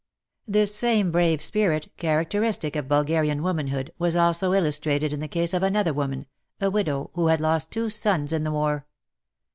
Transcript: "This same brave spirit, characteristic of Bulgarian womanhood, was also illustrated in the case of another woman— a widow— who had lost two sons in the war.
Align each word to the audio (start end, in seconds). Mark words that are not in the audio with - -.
"This 0.57 0.73
same 0.73 1.11
brave 1.11 1.43
spirit, 1.43 1.95
characteristic 1.97 2.75
of 2.75 2.87
Bulgarian 2.87 3.43
womanhood, 3.43 3.93
was 3.99 4.15
also 4.15 4.51
illustrated 4.53 5.13
in 5.13 5.19
the 5.19 5.27
case 5.27 5.53
of 5.53 5.61
another 5.61 5.93
woman— 5.93 6.25
a 6.59 6.71
widow— 6.71 7.11
who 7.13 7.27
had 7.27 7.39
lost 7.39 7.69
two 7.69 7.87
sons 7.91 8.33
in 8.33 8.43
the 8.43 8.51
war. 8.51 8.87